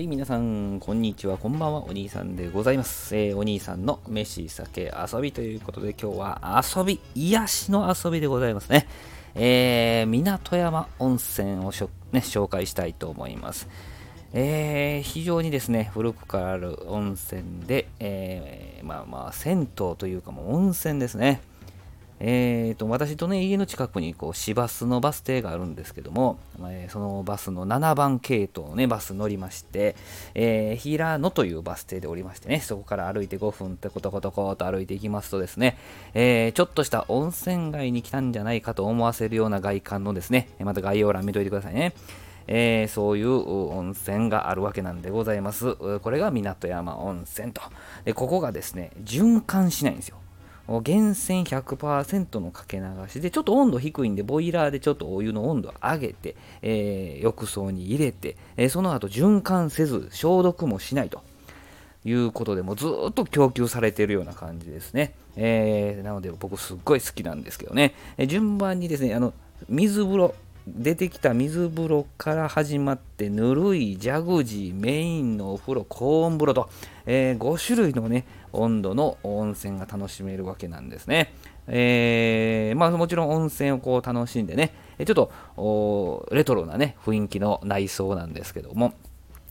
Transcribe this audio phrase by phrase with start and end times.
[0.00, 3.14] はい、皆さん、こんにちは、こんばんは、お兄さんでございます。
[3.14, 8.88] えーお兄さんの飯、酒、遊びということで、今日は遊び、癒しの遊びでございますね。
[9.34, 11.70] えー、港山温泉を、
[12.12, 13.68] ね、紹介したいと思います。
[14.32, 19.66] えー非常にですね、古くからある温泉で、えーまあまあ、銭湯
[19.98, 21.42] というか、もう温泉ですね。
[22.22, 29.96] えー、と私とね家の近くにこう市バスのバス停があるんですけども、えーそのバスの7番系統のねバス乗りまして、
[30.34, 35.78] えー平野というバス停で降りましてねそこから歩いて5分ってコトコトコーと歩いていきますとですね、
[36.12, 41.94] えーちょっとした温泉街に来たんじゃないかと思わせるような外観のですねまた概要欄見といてくださいね
[42.46, 45.76] えーそういう温泉があるわけなんでございます。
[46.00, 47.62] これが港山温泉と。
[48.04, 50.19] でここがですね、循環しないんですよ。
[50.78, 61.22] 源泉100%のかけ流しでちょっと温度低いんでボイラーでちょっとお湯の温度を上げて、えー浴槽に入れて、えーその後循環せず消毒もしないと。
[62.02, 69.34] いうことでもうずっと供給されているような感じですね、えーなので僕すっごい好きなんですけどね、え順番にですねあの
[69.68, 70.34] 水風呂
[70.66, 76.70] 出てきた水風呂から始まってぬるいジャグジーメインのお風呂高温風呂と、
[77.06, 81.32] え5種類のね温度の温泉が楽しめるわけなんですね。
[81.66, 84.72] えーまあ、もちろん温泉をこう楽しんでね
[85.06, 88.92] ちょっとレトロなね雰囲気の内装なんですけども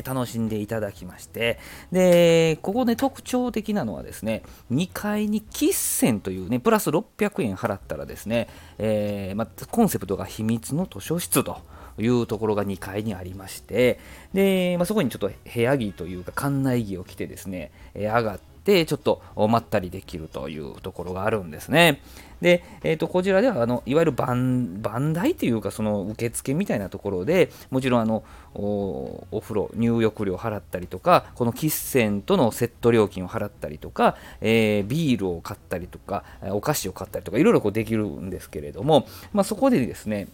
[0.00, 1.58] 楽しんでいただきまして
[1.92, 8.48] でここね特徴的なのはですね2階に喫泉というねプラス600円払ったらですね、
[8.78, 11.58] えーま、コンセプトが秘密の図書室と
[11.98, 13.98] いうところが2階にありまして
[14.32, 22.00] で、まあ、そこにちょっと部屋着というか館内着を着てですね、え上がってちょっとまったりできるというところがあるんですね。
[22.42, 24.80] で、えー、とこちらではあのいわゆる番
[25.12, 28.24] 台というかその受付みたいなところでもちろんあの
[28.54, 40.26] お風呂入浴料払ったりとかこの喫泉とのセット料金を払ったりとか、えービールを買ったりとかお菓子を買ったりとかいろいろこうできるんですけれども、まあ、そこでですね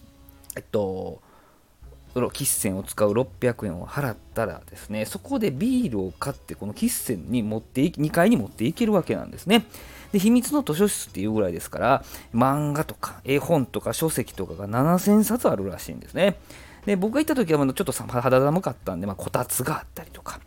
[0.57, 1.21] えっと
[2.27, 9.65] 喫煙を使う600円を払ったらですねそこでビールを買ってこの喫煙に持ってい2階に持っていけるわけなんですね。
[10.11, 12.03] で秘密の図書室っていうぐらいですから
[12.33, 16.37] 漫画とか絵本とか書籍とかが7000冊あるらしいんですね。
[16.85, 20.39] で僕が行った時はちょっと肌寒かったんで、まあ、こたつがあったりとか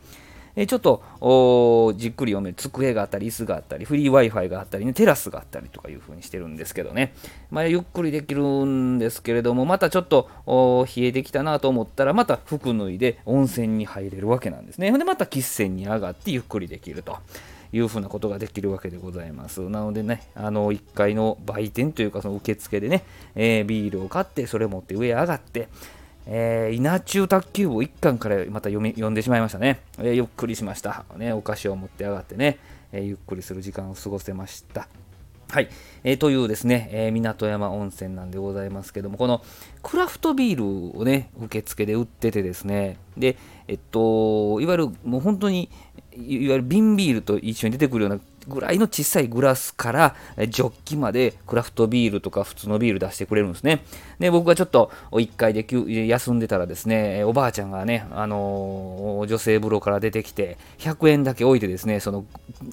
[0.55, 7.15] えちょっとおじっくり読める机があったり、椅子があったり、フリー Wi-Fi があったり、ね、テラスがあったりとかいう風にしてるんですけどね、
[7.51, 14.91] まあ、ゆっくりできるんですけれども、またちょっとお冷えてきたなと思ったら、また服脱いで温泉に入れるわけなんですね。
[14.91, 17.19] ほんで、また喫泉に上がってゆっくりできると。
[17.75, 19.61] いうふうなことができるわけでございます。
[19.63, 23.03] なのでね、あの1階の売店というか、その受付でね、
[23.35, 25.69] えービールを買って、それ持って上上がって、
[26.27, 32.59] えー稲中卓球部1巻からまた読み読んでしまいましたね、えーゆっくりしました、ね、お菓子を持って上がってね、
[32.93, 34.89] えーゆっくりする時間を過ごせました。
[35.53, 35.69] はい、
[36.03, 39.43] えーというですね、え港山温泉なんでございますけども、この
[39.83, 43.37] クラフトビールをね、受付で売っててですね、で、
[43.69, 45.69] えっと、いわゆるもう本当に、
[46.17, 53.85] いわゆる瓶ビールと一緒に出てくるようなぐらいの小さいグラスからえジョッキまでクラフトビールとか普通のビール出してくれるんですね。
[54.19, 62.25] で、僕がちょっと1回で休休んでたらですね、おばあちゃんがね、あのー女性風呂から出てきて、100円だけ置いてですね、その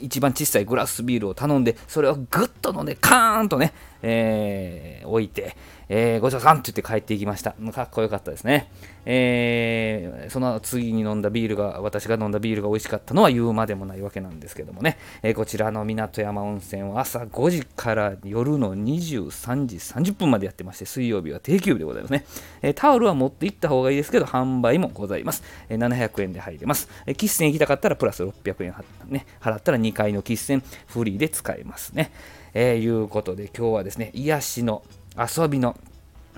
[0.01, 5.55] 一番小さいグラスビールを頼んで、それをぐっと飲んで、カーンとね、えー置いて、
[5.89, 7.53] えーごちそうさんって言って帰っていきました。
[7.73, 8.69] かっこよかったですね。
[9.05, 22.25] えーその次に飲んだビールが、私が飲んだビールが美味しかったのは言うまでもないわけなんですけどもね、えーこちらの港山温泉は朝5時から夜の23時30分までやってまして、水曜日は定休日でございますね。
[22.61, 25.43] えータオルは持って行った方がいいですけど、販売もございます。
[25.69, 26.87] えー700円で入れます。
[27.07, 28.75] えー喫煙行きたかったらプラス600円、
[29.07, 32.11] ね、払ったら2階の喫煙フリーで使えますね。
[32.53, 34.83] えーいうことで今日はですね、癒しの
[35.17, 35.77] 遊びの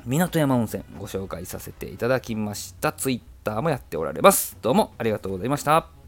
[0.05, 2.91] 港山温泉ご紹介させていただきました。
[2.91, 4.57] Twitter もやっておられます。
[4.61, 6.00] どうもありがとうございました。